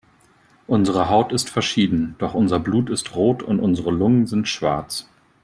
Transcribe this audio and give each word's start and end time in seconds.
Unsere 0.65 1.11
Haut 1.11 1.31
ist 1.31 1.47
verschieden, 1.51 2.15
doch 2.17 2.33
unser 2.33 2.57
Blut 2.59 2.89
ist 2.89 3.13
rot 3.13 3.43
und 3.43 3.59
unsere 3.59 3.91
Lungen 3.91 4.25
sind 4.25 4.47
schwarz. 4.47 5.05